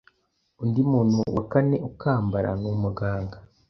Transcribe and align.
undi 0.61 0.81
muntu 0.91 1.17
wa 1.35 1.43
kane 1.51 1.77
ukambara 1.89 2.49
ni 2.59 2.67
umuganga 2.73 3.37